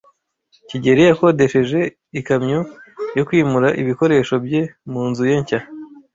[0.69, 1.79] kigeli yakodesheje
[2.19, 2.59] ikamyo
[3.17, 5.59] yo kwimura ibikoresho bye mu nzu ye nshya.